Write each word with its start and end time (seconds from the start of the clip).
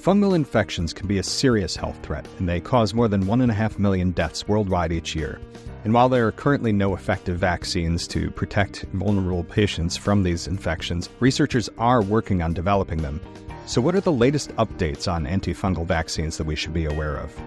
Fungal 0.00 0.34
infections 0.34 0.94
can 0.94 1.06
be 1.06 1.18
a 1.18 1.22
serious 1.22 1.76
health 1.76 1.98
threat, 2.02 2.26
and 2.38 2.48
they 2.48 2.58
cause 2.58 2.94
more 2.94 3.06
than 3.06 3.24
1.5 3.24 3.78
million 3.78 4.12
deaths 4.12 4.48
worldwide 4.48 4.92
each 4.92 5.14
year. 5.14 5.38
And 5.84 5.92
while 5.92 6.08
there 6.08 6.26
are 6.26 6.32
currently 6.32 6.72
no 6.72 6.94
effective 6.94 7.36
vaccines 7.38 8.08
to 8.08 8.30
protect 8.30 8.86
vulnerable 8.94 9.44
patients 9.44 9.98
from 9.98 10.22
these 10.22 10.46
infections, 10.46 11.10
researchers 11.20 11.68
are 11.76 12.00
working 12.00 12.40
on 12.40 12.54
developing 12.54 13.02
them. 13.02 13.20
So, 13.66 13.82
what 13.82 13.94
are 13.94 14.00
the 14.00 14.10
latest 14.10 14.56
updates 14.56 15.06
on 15.06 15.26
antifungal 15.26 15.84
vaccines 15.84 16.38
that 16.38 16.46
we 16.46 16.56
should 16.56 16.72
be 16.72 16.86
aware 16.86 17.18
of? 17.18 17.38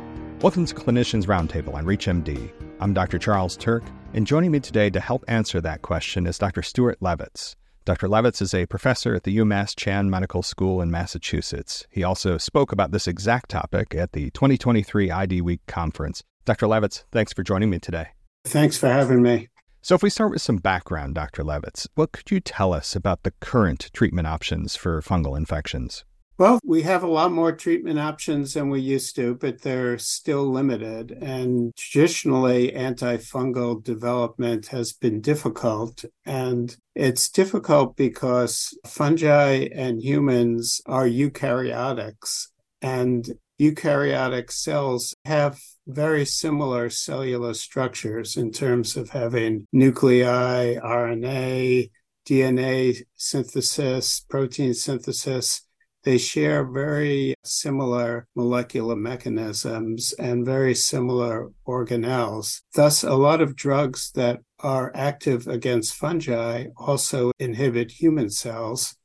Welcome 0.43 0.67
to 0.67 0.75
Clinicians 0.75 1.25
Roundtable 1.25 1.73
on 1.73 1.85
ReachMD. 1.85 2.51
I'm 2.79 2.93
Dr. 2.93 3.17
Charles 3.17 3.57
Turck, 3.57 3.83
and 4.13 4.27
joining 4.27 4.51
me 4.51 4.59
today 4.59 4.91
to 4.91 4.99
help 4.99 5.25
answer 5.27 5.59
that 5.61 5.81
question 5.81 6.27
is 6.27 6.38
Dr. 6.38 6.61
Stuart 6.61 6.99
Levitz. 6.99 7.55
Dr. 7.86 8.07
Levitz 8.07 8.41
is 8.41 8.54
a 8.54 8.65
professor 8.65 9.13
at 9.13 9.23
the 9.23 9.38
UMass 9.38 9.75
Chan 9.75 10.09
Medical 10.09 10.41
School 10.41 10.82
in 10.82 10.89
Massachusetts. 10.89 11.86
He 11.89 12.02
also 12.02 12.37
spoke 12.37 12.71
about 12.71 12.92
this 12.92 13.09
exact 13.09 13.50
topic 13.50 13.93
at 13.93 14.14
the 14.14 14.32
2023 14.32 15.09
IDWeek 15.09 15.59
conference. 15.68 16.23
Dr. 16.46 16.68
Levitz, 16.68 17.04
thanks 17.11 17.33
for 17.33 17.43
joining 17.43 17.69
me 17.69 17.79
today. 17.79 18.07
Thanks 18.46 18.78
for 18.78 18.87
having 18.87 19.21
me. 19.21 19.50
So, 19.82 19.96
if 19.96 20.01
we 20.01 20.09
start 20.09 20.32
with 20.32 20.42
some 20.42 20.57
background, 20.57 21.15
Dr. 21.15 21.43
Levitz, 21.43 21.87
what 21.96 22.14
could 22.14 22.32
you 22.32 22.39
tell 22.39 22.71
us 22.71 22.96
about 22.96 23.23
the 23.23 23.33
current 23.42 23.89
treatment 23.92 24.28
options 24.28 24.78
for 24.78 25.01
fungal 25.01 25.36
infections? 25.36 26.06
Well, 26.39 26.60
we 26.65 26.82
have 26.82 27.04
a 27.04 27.07
lot 27.07 27.32
more 27.32 27.51
treatment 27.51 28.00
options 28.00 28.55
than 28.55 28.71
we 28.71 28.79
used 28.79 29.15
to, 29.18 29.36
but 29.36 29.61
they're 29.61 30.00
still 30.00 30.51
limited. 30.51 31.11
And 31.11 31.75
traditionally, 31.75 32.72
antifungal 32.72 33.83
development 33.83 34.67
has 34.67 34.94
been 34.94 35.22
difficult. 35.22 36.03
And 36.25 36.75
it's 36.95 37.30
difficult 37.30 37.95
because 37.95 38.75
fungi 38.88 39.67
and 39.75 40.02
humans 40.02 40.81
are 40.88 41.06
eukaryotics, 41.06 42.47
and 42.81 43.30
eukaryotic 43.61 44.52
cells 44.52 45.16
have 45.26 45.59
very 45.86 46.26
similar 46.26 46.89
cellular 46.89 47.54
structures 47.54 48.38
in 48.38 48.52
terms 48.52 48.98
of 48.98 49.11
having 49.11 49.67
nuclei, 49.72 50.78
RNA, 50.78 51.92
DNA 52.26 53.04
synthesis, 53.16 54.22
protein 54.22 54.73
synthesis 54.73 55.61
they 56.04 56.18
share 56.18 56.64
very 56.66 57.36
similar 57.44 58.28
molecular 58.36 58.96
mechanisms 58.96 60.14
and 60.14 60.45
very 60.45 60.76
similar 60.76 61.52
organelles. 61.68 62.62
Thus, 62.73 63.04
a 63.04 63.16
lot 63.16 63.42
of 63.42 63.56
drugs 63.56 64.12
that 64.16 64.42
are 64.60 64.92
active 64.95 65.48
against 65.48 65.95
fungi 65.95 66.68
also 66.78 67.32
inhibit 67.40 67.92
human 67.92 68.30
cells 68.30 68.95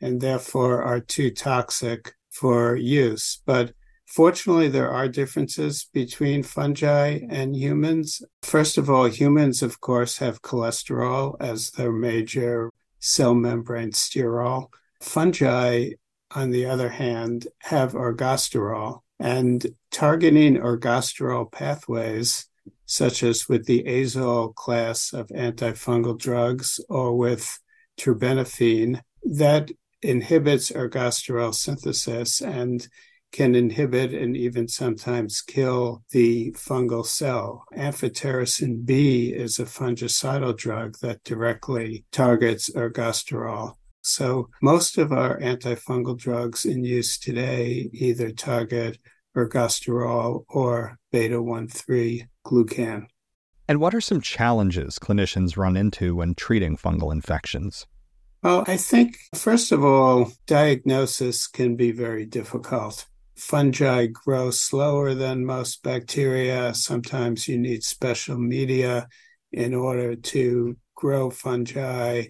and 0.00 0.20
therefore 0.20 0.82
are 0.82 1.00
too 1.00 1.30
toxic 1.30 2.14
for 2.30 2.76
use. 2.76 3.40
But 3.46 3.72
Fortunately, 4.06 4.68
there 4.68 4.90
are 4.90 5.08
differences 5.08 5.90
between 5.92 6.42
fungi 6.44 7.20
and 7.28 7.56
humans. 7.56 8.22
First 8.42 8.78
of 8.78 8.88
all, 8.88 9.06
humans, 9.06 9.62
of 9.62 9.80
course, 9.80 10.18
have 10.18 10.42
cholesterol 10.42 11.36
as 11.40 11.72
their 11.72 11.92
major 11.92 12.70
cell 13.00 13.34
membrane 13.34 13.90
sterol. 13.90 14.68
Fungi 15.02 15.90
on 16.30 16.50
the 16.50 16.66
other 16.66 16.90
hand, 16.90 17.48
have 17.60 17.92
ergosterol. 17.92 19.00
And 19.18 19.66
targeting 19.90 20.56
ergosterol 20.56 21.50
pathways, 21.50 22.48
such 22.84 23.22
as 23.22 23.48
with 23.48 23.66
the 23.66 23.82
azole 23.84 24.54
class 24.54 25.12
of 25.12 25.28
antifungal 25.28 26.18
drugs 26.18 26.80
or 26.88 27.16
with 27.16 27.58
terbinafine, 27.98 29.00
that 29.22 29.70
inhibits 30.02 30.70
ergosterol 30.70 31.54
synthesis 31.54 32.40
and 32.40 32.86
can 33.32 33.54
inhibit 33.54 34.14
and 34.14 34.36
even 34.36 34.68
sometimes 34.68 35.42
kill 35.42 36.02
the 36.10 36.52
fungal 36.52 37.04
cell. 37.04 37.64
Amphotericin 37.76 38.84
B 38.84 39.28
is 39.28 39.58
a 39.58 39.64
fungicidal 39.64 40.56
drug 40.56 40.96
that 41.00 41.24
directly 41.24 42.04
targets 42.12 42.70
ergosterol. 42.70 43.74
So 44.06 44.50
most 44.62 44.98
of 44.98 45.10
our 45.10 45.38
antifungal 45.40 46.16
drugs 46.16 46.64
in 46.64 46.84
use 46.84 47.18
today 47.18 47.90
either 47.92 48.30
target 48.30 48.98
ergosterol 49.36 50.44
or 50.48 50.96
beta 51.10 51.38
1,3 51.38 52.28
glucan. 52.46 53.06
And 53.66 53.80
what 53.80 53.96
are 53.96 54.00
some 54.00 54.20
challenges 54.20 55.00
clinicians 55.00 55.56
run 55.56 55.76
into 55.76 56.14
when 56.14 56.36
treating 56.36 56.76
fungal 56.76 57.12
infections? 57.12 57.84
Well, 58.44 58.64
I 58.68 58.76
think, 58.76 59.18
first 59.34 59.72
of 59.72 59.84
all, 59.84 60.30
diagnosis 60.46 61.48
can 61.48 61.74
be 61.74 61.90
very 61.90 62.26
difficult. 62.26 63.06
Fungi 63.34 64.06
grow 64.06 64.52
slower 64.52 65.14
than 65.14 65.44
most 65.44 65.82
bacteria. 65.82 66.72
Sometimes 66.74 67.48
you 67.48 67.58
need 67.58 67.82
special 67.82 68.38
media 68.38 69.08
in 69.50 69.74
order 69.74 70.14
to 70.14 70.76
grow 70.94 71.28
fungi 71.28 72.26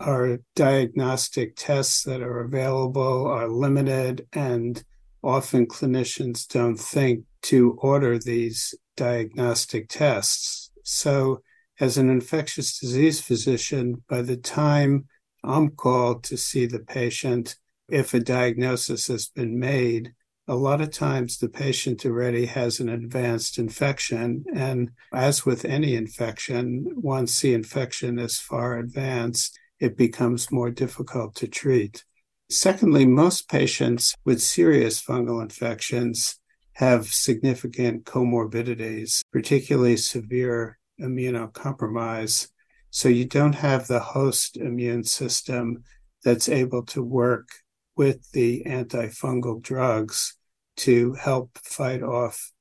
our 0.00 0.40
diagnostic 0.56 1.56
tests 1.56 2.02
that 2.04 2.22
are 2.22 2.40
available 2.40 3.26
are 3.26 3.48
limited, 3.48 4.26
and 4.32 4.82
often 5.22 5.66
clinicians 5.66 6.48
don't 6.48 6.78
think 6.78 7.24
to 7.42 7.76
order 7.80 8.18
these 8.18 8.74
diagnostic 8.96 9.88
tests. 9.88 10.70
So, 10.84 11.42
as 11.78 11.96
an 11.96 12.10
infectious 12.10 12.78
disease 12.78 13.20
physician, 13.20 14.02
by 14.08 14.22
the 14.22 14.36
time 14.36 15.06
I'm 15.42 15.70
called 15.70 16.24
to 16.24 16.36
see 16.36 16.66
the 16.66 16.80
patient, 16.80 17.56
if 17.88 18.12
a 18.14 18.20
diagnosis 18.20 19.08
has 19.08 19.28
been 19.28 19.58
made, 19.58 20.12
a 20.46 20.54
lot 20.54 20.80
of 20.80 20.90
times 20.90 21.38
the 21.38 21.48
patient 21.48 22.04
already 22.04 22.46
has 22.46 22.80
an 22.80 22.88
advanced 22.88 23.58
infection. 23.58 24.44
And 24.54 24.90
as 25.12 25.46
with 25.46 25.64
any 25.64 25.94
infection, 25.94 26.86
once 26.96 27.40
the 27.40 27.54
infection 27.54 28.18
is 28.18 28.38
far 28.38 28.78
advanced, 28.78 29.58
it 29.80 29.96
becomes 29.96 30.52
more 30.52 30.70
difficult 30.70 31.34
to 31.36 31.48
treat. 31.48 32.04
Secondly, 32.50 33.06
most 33.06 33.48
patients 33.48 34.14
with 34.24 34.42
serious 34.42 35.00
fungal 35.02 35.42
infections 35.42 36.38
have 36.74 37.06
significant 37.06 38.04
comorbidities, 38.04 39.22
particularly 39.32 39.96
severe 39.96 40.78
immunocompromise. 41.00 42.48
So 42.90 43.08
you 43.08 43.24
don't 43.24 43.54
have 43.54 43.86
the 43.86 44.00
host 44.00 44.56
immune 44.56 45.04
system 45.04 45.84
that's 46.24 46.48
able 46.48 46.84
to 46.86 47.02
work 47.02 47.48
with 47.96 48.30
the 48.32 48.62
antifungal 48.66 49.62
drugs 49.62 50.36
to 50.76 51.14
help 51.14 51.56
fight 51.58 52.02
off 52.02 52.52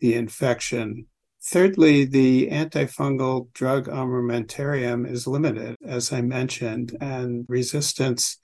the 0.00 0.14
infection 0.14 1.06
Thirdly, 1.48 2.04
the 2.04 2.48
antifungal 2.48 3.52
drug 3.52 3.86
armamentarium 3.86 5.08
is 5.08 5.28
limited, 5.28 5.76
as 5.86 6.12
I 6.12 6.20
mentioned, 6.20 6.96
and 7.00 7.46
resistance, 7.48 8.38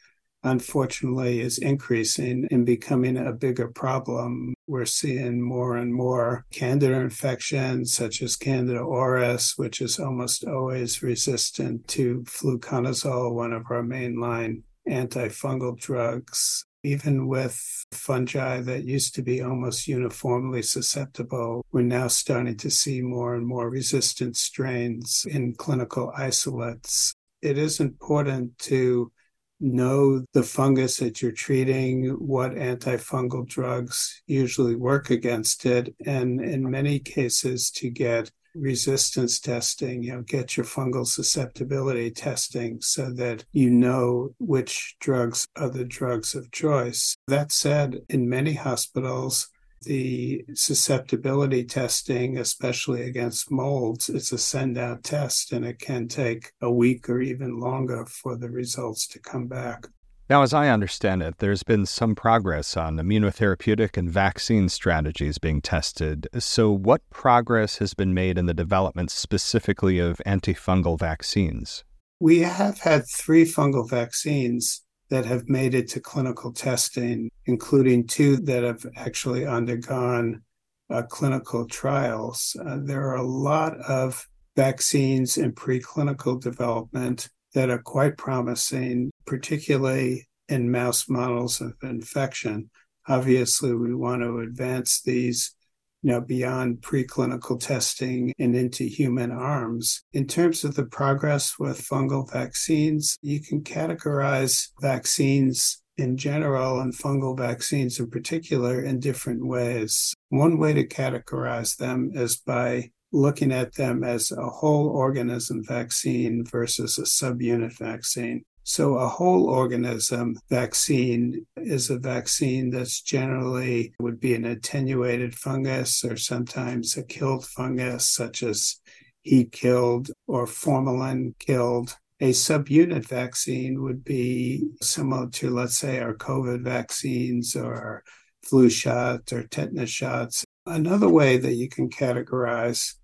unfortunately, 0.45 1.41
is 1.41 1.59
increasing 1.59 2.47
and 2.53 2.65
becoming 2.65 3.17
a 3.17 3.33
bigger 3.33 3.67
problem. 3.67 4.55
We're 4.69 4.85
seeing 4.85 5.43
more 5.43 5.79
and 5.79 5.93
more 5.93 6.47
candida 6.53 6.95
infections, 7.01 7.93
such 7.93 8.23
as 8.23 8.37
Candida 8.37 8.79
auris, 8.79 9.59
which 9.59 9.81
is 9.81 9.99
almost 9.99 10.45
always 10.45 11.03
resistant 11.03 11.89
to 11.89 12.23
fluconazole, 12.23 13.35
one 13.35 13.53
of 13.53 13.65
our 13.69 13.83
mainline 13.83 14.63
antifungal 14.89 15.77
drugs 15.77 16.65
even 16.83 17.27
with 17.27 17.85
fungi 17.93 18.61
that 18.61 18.85
used 18.85 19.15
to 19.15 19.23
be 19.23 19.41
almost 19.41 19.87
uniformly 19.87 20.63
susceptible, 20.63 21.65
we're 21.73 21.83
now 21.83 22.09
starting 22.09 22.57
to 22.57 22.71
see 22.71 23.01
more 23.01 23.35
and 23.35 23.47
more 23.47 23.71
resistant 23.71 24.37
strains 24.37 25.25
in 25.29 25.55
clinical 25.55 26.13
isolates. 26.17 27.15
It 27.41 27.59
is 27.59 27.81
important 27.81 28.59
to 28.61 29.13
know 29.61 30.25
the 30.33 30.43
fungus 30.43 30.97
that 30.97 31.23
you're 31.23 31.31
treating, 31.31 32.09
what 32.11 32.53
antifungal 32.53 33.47
drugs 33.47 34.23
usually 34.27 34.75
work 34.75 35.11
against 35.11 35.65
it, 35.65 35.95
and 36.05 36.41
in 36.41 36.69
many 36.69 36.99
cases 36.99 37.71
to 37.71 37.89
get 37.89 38.31
resistance 38.55 39.41
testing, 39.41 40.03
you 40.03 40.13
know, 40.13 40.23
get 40.23 40.57
your 40.57 40.67
fungal 40.67 41.07
susceptibility 41.07 42.11
testing 42.11 42.81
so 42.81 43.11
that 43.13 43.45
you 43.53 43.71
know 43.71 44.35
which 44.39 44.97
drugs 45.01 45.47
are 45.57 45.71
the 45.71 45.85
drugs 45.85 46.35
of 46.35 46.51
choice. 46.51 47.17
That 47.29 47.53
said, 47.53 48.03
in 48.09 48.29
many 48.29 48.55
hospitals, 48.55 49.49
the 49.83 50.45
susceptibility 50.55 51.65
testing, 51.65 52.39
especially 52.39 53.03
against 53.03 53.51
molds, 53.51 54.09
it's 54.09 54.33
a 54.33 54.39
send 54.39 54.79
out 54.79 55.03
test 55.03 55.53
and 55.53 55.65
it 55.65 55.79
can 55.79 56.09
take 56.09 56.53
a 56.61 56.71
week 56.71 57.09
or 57.09 57.21
even 57.21 57.59
longer 57.59 58.07
for 58.07 58.37
the 58.37 58.51
results 58.51 59.07
to 59.09 59.19
come 59.19 59.47
back. 59.47 59.87
Now, 60.31 60.43
as 60.43 60.55
I 60.55 60.69
understand 60.69 61.23
it, 61.23 61.39
there's 61.39 61.63
been 61.63 61.85
some 61.85 62.15
progress 62.15 62.77
on 62.77 62.97
immunotherapeutic 62.97 63.97
and 63.97 64.09
vaccine 64.09 64.69
strategies 64.69 65.39
being 65.39 65.61
tested. 65.61 66.29
So, 66.39 66.71
what 66.71 67.03
progress 67.11 67.79
has 67.79 67.93
been 67.93 68.15
made 68.15 68.39
in 68.39 68.47
the 68.47 68.55
development 68.55 69.11
specifically 69.11 69.99
of 69.99 70.21
antifungal 70.25 70.99
vaccines? 70.99 71.85
We 72.21 72.39
have 72.41 72.79
had 72.79 73.05
three 73.09 73.45
fungal 73.45 73.89
vaccines 73.89 74.83
that 75.11 75.27
have 75.27 75.49
made 75.49 75.75
it 75.75 75.89
to 75.89 76.01
clinical 76.01 76.53
testing, 76.53 77.31
including 77.47 78.07
two 78.07 78.37
that 78.37 78.63
have 78.63 78.87
actually 78.97 79.45
undergone 79.45 80.43
uh, 80.89 81.03
clinical 81.03 81.67
trials. 81.67 82.57
Uh, 82.65 82.79
there 82.81 83.09
are 83.09 83.17
a 83.17 83.27
lot 83.27 83.77
of 83.81 84.27
vaccines 84.57 85.37
in 85.37 85.53
preclinical 85.53 86.41
development 86.41 87.29
that 87.55 87.71
are 87.71 87.83
quite 87.83 88.17
promising, 88.17 89.11
particularly 89.27 90.29
in 90.49 90.71
mouse 90.71 91.09
models 91.09 91.61
of 91.61 91.75
infection. 91.83 92.71
Obviously, 93.09 93.75
we 93.75 93.95
want 93.95 94.23
to 94.23 94.41
advance 94.41 95.03
these 95.03 95.55
you 96.03 96.11
know, 96.11 96.21
beyond 96.21 96.83
preclinical 96.83 97.59
testing 97.59 98.35
and 98.39 98.57
into 98.57 98.85
human 98.85 99.31
arms. 99.31 100.03
In 100.13 100.27
terms 100.27 100.65
of 100.65 100.75
the 100.75 100.85
progress 100.85 101.59
with 101.59 101.81
fungal 101.81 102.31
vaccines, 102.31 103.17
you 103.23 103.41
can 103.41 103.63
categorize 103.63 104.69
vaccines 104.81 105.81
in 105.97 106.17
general 106.17 106.81
and 106.81 106.93
fungal 106.93 107.37
vaccines 107.37 108.01
in 108.01 108.11
particular 108.11 108.83
in 108.83 108.99
different 108.99 109.47
ways. 109.47 110.13
One 110.31 110.59
way 110.59 110.73
to 110.73 110.87
categorize 110.87 111.77
them 111.77 112.11
is 112.15 112.37
by 112.37 112.91
looking 113.13 113.53
at 113.53 113.75
them 113.75 114.03
as 114.03 114.33
a 114.33 114.49
whole 114.49 114.89
organism 114.89 115.63
vaccine 115.65 116.45
versus 116.45 116.99
a 116.99 117.03
subunit 117.03 117.77
vaccine. 117.79 118.45
So, 118.65 118.95
a 118.95 119.09
whole 119.09 119.49
organism 119.49 120.39
vaccine 120.49 121.47
is 121.57 121.91
a 121.91 121.99
vaccine 121.99 122.71
that's 122.71 123.01
generally 123.03 123.93
would 123.99 124.21
be 124.21 124.35
an 124.35 124.45
attenuated 124.45 125.35
fungus 125.35 126.05
or 126.05 126.17
sometimes 126.17 126.97
a 126.97 127.03
killed 127.03 127.45
fungus, 127.45 128.09
such 128.09 128.43
as 128.45 128.81
heat 129.23 129.51
killed 129.51 130.11
or 130.29 130.47
formalin 130.47 131.35
killed. 131.41 131.97
A 132.21 132.31
subunit 132.31 133.05
vaccine 133.05 133.83
would 133.83 134.05
be 134.05 134.69
similar 134.81 135.29
to, 135.31 135.51
let's 135.51 135.77
say, 135.77 135.99
our 135.99 136.15
COVID 136.15 136.63
vaccines 136.63 137.57
or 137.57 138.05
flu 138.45 138.71
shot 138.71 139.33
or 139.33 139.43
tetanus 139.43 139.91
shots. 139.91 140.45
Another 140.67 141.09
way 141.09 141.37
that 141.37 141.55
you 141.55 141.69
can 141.69 141.91
categorize 141.91 142.95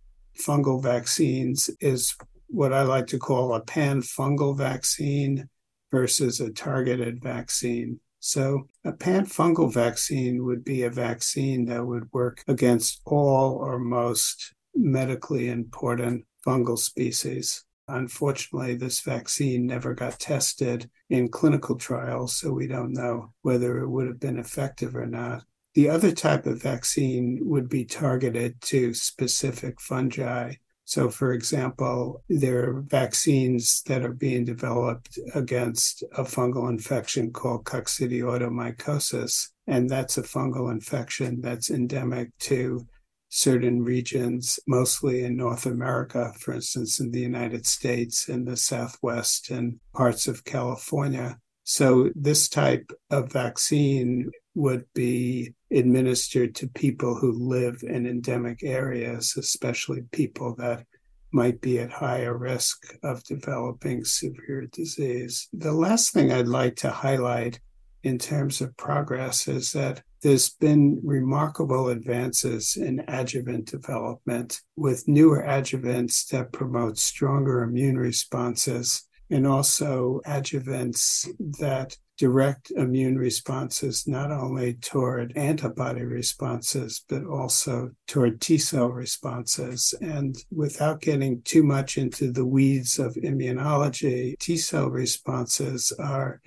fungal 0.40 0.82
vaccines 0.82 1.70
is 1.80 2.14
what 2.48 2.72
I 2.72 2.82
like 2.82 3.06
to 3.08 3.18
call 3.18 3.54
a 3.54 3.60
pan 3.60 4.00
fungal 4.02 4.56
vaccine 4.56 5.48
versus 5.90 6.40
a 6.40 6.50
targeted 6.50 7.22
vaccine. 7.22 8.00
So, 8.20 8.68
a 8.84 8.92
pan 8.92 9.26
fungal 9.26 9.72
vaccine 9.72 10.44
would 10.44 10.64
be 10.64 10.82
a 10.82 10.90
vaccine 10.90 11.66
that 11.66 11.86
would 11.86 12.12
work 12.12 12.42
against 12.48 13.00
all 13.04 13.54
or 13.54 13.78
most 13.78 14.54
medically 14.74 15.48
important 15.48 16.24
fungal 16.44 16.78
species. 16.78 17.64
Unfortunately, 17.86 18.74
this 18.74 19.00
vaccine 19.00 19.66
never 19.66 19.94
got 19.94 20.18
tested 20.18 20.90
in 21.08 21.28
clinical 21.28 21.76
trials, 21.76 22.36
so 22.36 22.52
we 22.52 22.66
don't 22.66 22.92
know 22.92 23.32
whether 23.42 23.78
it 23.78 23.88
would 23.88 24.06
have 24.06 24.20
been 24.20 24.38
effective 24.38 24.94
or 24.94 25.06
not. 25.06 25.44
The 25.78 25.90
other 25.90 26.10
type 26.10 26.44
of 26.46 26.60
vaccine 26.60 27.38
would 27.42 27.68
be 27.68 27.84
targeted 27.84 28.60
to 28.62 28.92
specific 28.94 29.80
fungi. 29.80 30.54
So, 30.84 31.08
for 31.08 31.32
example, 31.32 32.24
there 32.28 32.68
are 32.68 32.80
vaccines 32.80 33.82
that 33.86 34.02
are 34.02 34.12
being 34.12 34.44
developed 34.44 35.20
against 35.36 36.02
a 36.16 36.24
fungal 36.24 36.68
infection 36.68 37.30
called 37.30 37.62
coccidioidomycosis. 37.62 39.50
And 39.68 39.88
that's 39.88 40.18
a 40.18 40.22
fungal 40.24 40.72
infection 40.72 41.40
that's 41.40 41.70
endemic 41.70 42.36
to 42.50 42.84
certain 43.28 43.84
regions, 43.84 44.58
mostly 44.66 45.22
in 45.22 45.36
North 45.36 45.64
America, 45.64 46.32
for 46.40 46.54
instance, 46.54 46.98
in 46.98 47.12
the 47.12 47.20
United 47.20 47.66
States, 47.66 48.28
in 48.28 48.46
the 48.46 48.56
Southwest, 48.56 49.48
and 49.48 49.78
parts 49.94 50.26
of 50.26 50.44
California. 50.44 51.38
So, 51.62 52.10
this 52.16 52.48
type 52.48 52.90
of 53.10 53.30
vaccine 53.30 54.30
would 54.58 54.84
be 54.92 55.54
administered 55.70 56.52
to 56.52 56.66
people 56.66 57.14
who 57.14 57.30
live 57.32 57.84
in 57.84 58.06
endemic 58.06 58.64
areas, 58.64 59.36
especially 59.36 60.02
people 60.10 60.56
that 60.56 60.84
might 61.30 61.60
be 61.60 61.78
at 61.78 61.92
higher 61.92 62.36
risk 62.36 62.96
of 63.04 63.22
developing 63.22 64.04
severe 64.04 64.66
disease. 64.72 65.48
The 65.52 65.72
last 65.72 66.12
thing 66.12 66.32
I'd 66.32 66.48
like 66.48 66.74
to 66.76 66.90
highlight 66.90 67.60
in 68.02 68.18
terms 68.18 68.60
of 68.60 68.76
progress 68.76 69.46
is 69.46 69.72
that 69.74 70.02
there's 70.22 70.50
been 70.50 71.00
remarkable 71.04 71.90
advances 71.90 72.76
in 72.76 73.04
adjuvant 73.06 73.66
development 73.66 74.60
with 74.74 75.06
newer 75.06 75.44
adjuvants 75.46 76.26
that 76.30 76.50
promote 76.50 76.98
stronger 76.98 77.62
immune 77.62 77.96
responses 77.96 79.04
and 79.30 79.46
also 79.46 80.20
adjuvants 80.26 81.28
that 81.60 81.96
direct 82.18 82.72
immune 82.72 83.16
responses, 83.16 84.06
not 84.06 84.30
only 84.30 84.74
toward 84.74 85.36
antibody 85.36 86.02
responses, 86.02 87.04
but 87.08 87.24
also 87.24 87.90
toward 88.06 88.40
T 88.40 88.58
cell 88.58 88.90
responses. 88.90 89.94
And 90.00 90.36
without 90.50 91.00
getting 91.00 91.40
too 91.42 91.62
much 91.62 91.96
into 91.96 92.32
the 92.32 92.44
weeds 92.44 92.98
of 92.98 93.14
immunology, 93.14 94.36
T 94.38 94.56
cell 94.56 94.90
responses 94.90 95.92
are 95.98 96.40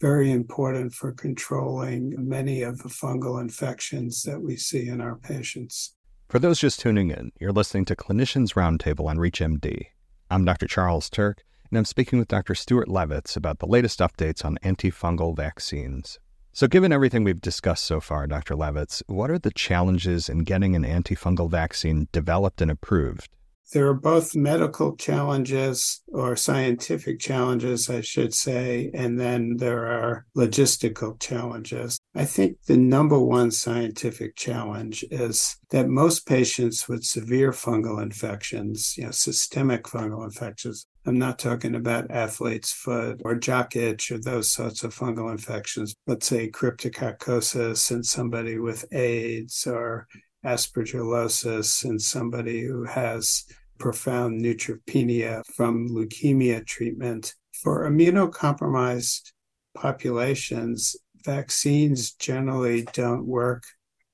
very 0.00 0.30
important 0.30 0.94
for 0.94 1.12
controlling 1.12 2.14
many 2.16 2.62
of 2.62 2.78
the 2.78 2.88
fungal 2.88 3.40
infections 3.40 4.22
that 4.22 4.40
we 4.40 4.56
see 4.56 4.88
in 4.88 5.00
our 5.00 5.16
patients. 5.16 5.94
For 6.28 6.38
those 6.38 6.58
just 6.58 6.80
tuning 6.80 7.10
in, 7.10 7.32
you're 7.40 7.52
listening 7.52 7.84
to 7.86 7.96
Clinicians 7.96 8.54
Roundtable 8.54 9.06
on 9.06 9.16
ReachMD. 9.16 9.86
I'm 10.30 10.44
Dr. 10.44 10.66
Charles 10.66 11.10
Turck 11.10 11.38
and 11.70 11.78
I'm 11.78 11.84
speaking 11.84 12.18
with 12.18 12.28
Dr. 12.28 12.54
Stuart 12.54 12.88
Levitz 12.88 13.36
about 13.36 13.58
the 13.58 13.66
latest 13.66 14.00
updates 14.00 14.44
on 14.44 14.58
antifungal 14.64 15.36
vaccines. 15.36 16.18
So, 16.52 16.66
given 16.66 16.92
everything 16.92 17.24
we've 17.24 17.40
discussed 17.40 17.84
so 17.84 18.00
far, 18.00 18.26
Dr. 18.26 18.54
Levitz, 18.54 19.02
what 19.06 19.30
are 19.30 19.38
the 19.38 19.50
challenges 19.50 20.28
in 20.28 20.40
getting 20.40 20.74
an 20.74 20.84
antifungal 20.84 21.50
vaccine 21.50 22.08
developed 22.10 22.60
and 22.62 22.70
approved? 22.70 23.30
There 23.72 23.86
are 23.88 23.94
both 23.94 24.34
medical 24.34 24.96
challenges 24.96 26.00
or 26.08 26.36
scientific 26.36 27.20
challenges, 27.20 27.90
I 27.90 28.00
should 28.00 28.32
say, 28.32 28.90
and 28.94 29.20
then 29.20 29.58
there 29.58 29.84
are 29.86 30.24
logistical 30.34 31.20
challenges. 31.20 32.00
I 32.14 32.24
think 32.24 32.56
the 32.66 32.78
number 32.78 33.18
one 33.18 33.50
scientific 33.50 34.36
challenge 34.36 35.04
is 35.10 35.58
that 35.68 35.86
most 35.86 36.26
patients 36.26 36.88
with 36.88 37.04
severe 37.04 37.52
fungal 37.52 38.02
infections, 38.02 38.94
you 38.96 39.04
know, 39.04 39.10
systemic 39.10 39.84
fungal 39.84 40.24
infections, 40.24 40.86
I'm 41.08 41.18
not 41.18 41.38
talking 41.38 41.74
about 41.74 42.10
athlete's 42.10 42.70
foot 42.70 43.22
or 43.24 43.34
jock 43.34 43.76
itch 43.76 44.12
or 44.12 44.18
those 44.18 44.52
sorts 44.52 44.84
of 44.84 44.94
fungal 44.94 45.30
infections. 45.32 45.94
Let's 46.06 46.26
say 46.26 46.50
cryptococcosis 46.50 47.90
in 47.90 48.04
somebody 48.04 48.58
with 48.58 48.84
AIDS 48.92 49.66
or 49.66 50.06
aspergillosis 50.44 51.86
in 51.86 51.98
somebody 51.98 52.60
who 52.60 52.84
has 52.84 53.44
profound 53.78 54.42
neutropenia 54.42 55.42
from 55.56 55.88
leukemia 55.88 56.66
treatment. 56.66 57.34
For 57.62 57.88
immunocompromised 57.88 59.32
populations, 59.74 60.94
vaccines 61.24 62.12
generally 62.12 62.82
don't 62.92 63.24
work 63.24 63.64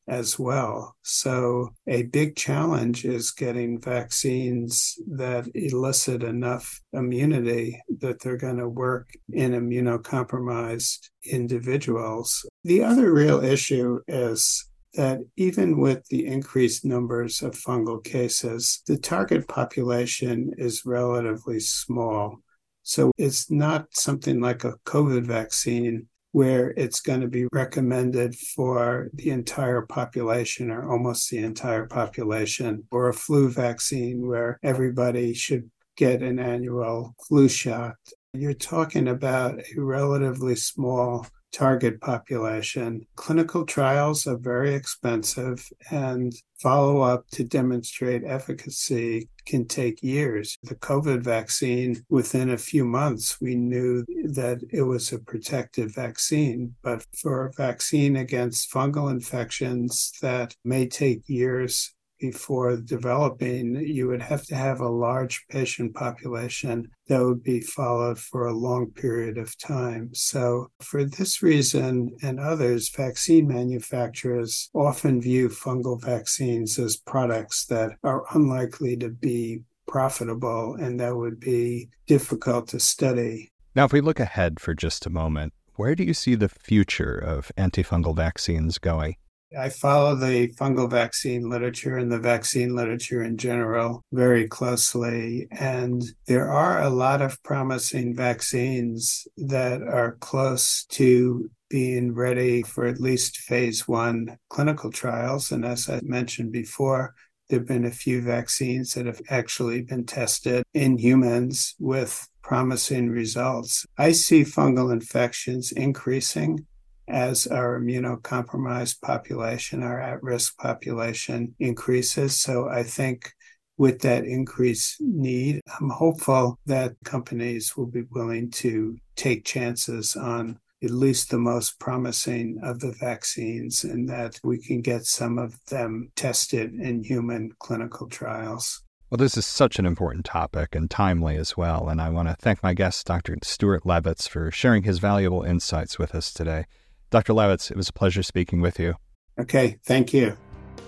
as 0.06 0.38
well. 0.38 0.96
So, 1.02 1.70
a 1.87 2.04
big 2.04 2.37
challenge 2.37 3.04
is 3.04 3.30
getting 3.30 3.80
vaccines 3.80 4.96
that 5.08 5.49
elicit 5.54 6.23
enough 6.23 6.80
immunity 6.92 7.80
that 8.00 8.20
they're 8.20 8.37
going 8.37 8.58
to 8.58 8.68
work 8.68 9.08
in 9.32 9.52
immunocompromised 9.52 11.08
individuals. 11.25 12.44
The 12.64 12.82
other 12.82 13.12
real 13.12 13.42
issue 13.42 14.00
is 14.06 14.68
that 14.94 15.20
even 15.37 15.78
with 15.78 16.06
the 16.08 16.26
increased 16.26 16.84
numbers 16.84 17.42
of 17.42 17.52
fungal 17.52 18.02
cases, 18.02 18.82
the 18.87 18.96
target 18.96 19.49
population 19.49 20.52
is 20.56 20.84
relatively 20.84 21.61
small. 21.61 22.38
So 22.82 23.11
it's 23.16 23.50
not 23.50 23.87
something 23.92 24.40
like 24.40 24.64
a 24.64 24.75
COVID 24.84 25.25
vaccine 25.25 26.06
where 26.34 26.74
it's 26.76 27.00
going 27.00 27.20
to 27.20 27.28
be 27.28 27.46
recommended 27.52 28.34
for 28.34 29.08
the 29.14 29.30
entire 29.30 29.82
population 29.82 30.68
or 30.68 30.90
almost 30.90 31.30
the 31.30 31.38
entire 31.38 31.86
population, 31.86 32.82
or 32.90 33.08
a 33.08 33.14
flu 33.14 33.48
vaccine 33.48 34.26
where 34.26 34.58
everybody 34.64 35.32
should 35.32 35.70
get 35.96 36.24
an 36.24 36.40
annual 36.40 37.14
flu 37.28 37.48
shot. 37.48 37.94
You're 38.32 38.52
talking 38.52 39.06
about 39.06 39.60
a 39.60 39.80
relatively 39.80 40.56
small 40.56 41.24
target 41.54 42.00
population. 42.00 43.06
Clinical 43.14 43.64
trials 43.64 44.26
are 44.26 44.37
very 44.37 44.75
expensive 44.75 45.66
and 45.90 46.34
follow 46.61 47.00
up 47.00 47.28
to 47.30 47.44
demonstrate 47.44 48.25
efficacy 48.25 49.28
can 49.46 49.66
take 49.66 50.02
years. 50.02 50.56
The 50.62 50.75
COVID 50.75 51.23
vaccine, 51.23 52.02
within 52.08 52.50
a 52.50 52.58
few 52.58 52.84
months, 52.84 53.40
we 53.40 53.54
knew 53.54 54.04
that 54.25 54.62
it 54.70 54.82
was 54.82 55.12
a 55.12 55.18
protective 55.18 55.94
vaccine. 55.94 56.75
But 56.82 57.04
for 57.20 57.46
a 57.46 57.52
vaccine 57.52 58.16
against 58.16 58.73
fungal 58.73 59.11
infections 59.11 60.12
that 60.23 60.54
may 60.64 60.88
take 60.88 61.28
years, 61.28 61.93
before 62.31 62.76
developing, 62.76 63.75
you 63.76 64.09
would 64.09 64.23
have 64.23 64.45
to 64.45 64.54
have 64.54 64.81
a 64.81 64.88
large 64.88 65.45
patient 65.50 65.95
population 65.95 66.88
that 67.09 67.23
would 67.23 67.43
be 67.43 67.61
followed 67.61 68.19
for 68.19 68.47
a 68.47 68.61
long 68.69 68.90
period 68.90 69.37
of 69.37 69.59
time. 69.59 70.09
So, 70.14 70.69
for 70.81 71.04
this 71.04 71.43
reason 71.43 72.16
and 72.23 72.40
others, 72.40 72.88
vaccine 72.88 73.47
manufacturers 73.47 74.71
often 74.75 75.21
view 75.21 75.50
fungal 75.50 76.00
vaccines 76.00 76.78
as 76.78 76.97
products 76.97 77.66
that 77.66 77.90
are 78.02 78.25
unlikely 78.33 78.97
to 78.99 79.11
be 79.11 79.61
profitable 79.87 80.76
and 80.81 80.99
that 81.00 81.14
would 81.14 81.38
be 81.38 81.90
difficult 82.07 82.69
to 82.69 82.81
study. 82.81 83.50
Now, 83.75 83.85
if 83.85 83.93
we 83.93 84.00
look 84.00 84.21
ahead 84.21 84.61
for 84.61 84.73
just 84.73 85.04
a 85.04 85.11
moment, 85.11 85.52
where 85.75 85.95
do 85.95 86.04
you 86.04 86.14
see 86.14 86.37
the 86.37 86.49
future 86.49 87.19
of 87.19 87.52
antifungal 87.59 88.16
vaccines 88.16 88.78
going? 88.78 89.16
I 89.58 89.68
follow 89.68 90.14
the 90.14 90.49
fungal 90.49 90.90
vaccine 90.90 91.49
literature 91.49 91.96
and 91.96 92.11
the 92.11 92.18
vaccine 92.18 92.75
literature 92.75 93.23
in 93.23 93.37
general 93.37 94.02
very 94.12 94.49
closely. 94.49 95.49
And 95.50 96.02
there 96.26 96.50
are 96.50 96.82
a 96.82 96.90
lot 96.90 97.23
of 97.23 97.42
promising 97.42 98.14
vaccines 98.14 99.26
that 99.37 99.82
are 99.82 100.16
close 100.20 100.84
to 100.90 101.50
being 101.68 102.14
ready 102.14 102.62
for 102.62 102.87
at 102.87 103.00
least 103.00 103.38
phase 103.38 103.88
one 103.88 104.37
clinical 104.49 104.90
trials. 104.90 105.50
And 105.50 105.64
as 105.64 105.88
I 105.88 106.00
mentioned 106.02 106.52
before, 106.52 107.14
there 107.49 107.58
have 107.58 107.68
been 107.68 107.84
a 107.84 107.90
few 107.90 108.23
vaccines 108.23 108.94
that 108.94 109.06
have 109.06 109.20
actually 109.28 109.82
been 109.82 110.06
tested 110.06 110.64
in 110.73 110.99
humans 110.99 111.75
with 111.78 112.28
promising 112.42 113.11
results. 113.11 113.87
I 113.99 114.12
see 114.12 114.42
fungal 114.42 114.92
infections 114.92 115.73
increasing 115.73 116.66
as 117.08 117.46
our 117.46 117.78
immunocompromised 117.80 119.00
population, 119.00 119.82
our 119.82 120.00
at 120.00 120.23
risk 120.23 120.56
population 120.58 121.54
increases. 121.58 122.40
So 122.40 122.68
I 122.68 122.82
think 122.82 123.32
with 123.76 124.00
that 124.02 124.25
increased 124.25 125.00
need, 125.00 125.61
I'm 125.80 125.90
hopeful 125.90 126.58
that 126.66 126.94
companies 127.04 127.76
will 127.76 127.87
be 127.87 128.02
willing 128.11 128.50
to 128.52 128.96
take 129.16 129.44
chances 129.44 130.16
on 130.16 130.58
at 130.82 130.90
least 130.90 131.30
the 131.30 131.38
most 131.38 131.78
promising 131.80 132.58
of 132.62 132.80
the 132.80 132.92
vaccines 132.92 133.84
and 133.84 134.08
that 134.08 134.38
we 134.44 134.58
can 134.58 134.82
get 134.82 135.06
some 135.06 135.38
of 135.38 135.58
them 135.66 136.11
tested 136.14 136.75
in 136.75 137.02
human 137.02 137.50
clinical 137.58 138.06
trials. 138.06 138.82
Well, 139.11 139.18
this 139.18 139.37
is 139.37 139.46
such 139.46 139.78
an 139.78 139.87
important 139.87 140.25
topic 140.25 140.75
and 140.75 140.90
timely 140.90 141.37
as 141.37 141.56
well. 141.56 141.88
And 141.88 142.00
I 142.00 142.11
want 142.11 142.28
to 142.28 142.34
thank 142.34 142.62
my 142.62 142.75
guest, 142.75 143.06
Dr. 143.06 143.37
Stuart 143.42 143.84
Levitz, 143.84 144.28
for 144.28 144.50
sharing 144.50 144.82
his 144.82 144.99
valuable 144.99 145.42
insights 145.42 145.99
with 145.99 146.14
us 146.14 146.32
today. 146.32 146.66
Dr. 147.14 147.33
Levitz, 147.33 147.71
it 147.71 147.76
was 147.76 147.88
a 147.88 147.92
pleasure 147.92 148.25
speaking 148.25 148.61
with 148.61 148.80
you. 148.80 148.97
Okay, 149.38 149.78
thank 149.85 150.12
you. 150.12 150.37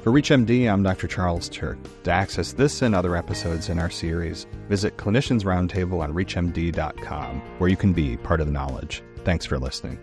For 0.03 0.11
ReachMD, 0.11 0.69
I'm 0.69 0.83
Dr. 0.83 1.07
Charles 1.07 1.49
Turck. 1.49 1.79
To 2.03 2.11
access 2.11 2.53
this 2.53 2.83
and 2.83 2.97
other 2.97 3.15
episodes 3.15 3.69
in 3.69 3.79
our 3.79 3.91
series, 3.91 4.49
visit 4.69 4.97
Clinicians 4.97 5.45
Roundtable 5.45 6.01
on 6.01 6.13
ReachMD.com, 6.13 7.41
where 7.59 7.71
you 7.71 7.77
can 7.77 7.93
be 7.93 8.17
part 8.17 8.41
of 8.41 8.49
the 8.49 8.53
knowledge. 8.53 9.05
Thanks 9.25 9.47
for 9.47 9.57
listening. 9.57 10.01